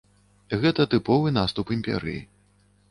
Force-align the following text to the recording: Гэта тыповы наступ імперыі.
Гэта 0.63 0.87
тыповы 0.93 1.35
наступ 1.39 1.77
імперыі. 1.81 2.21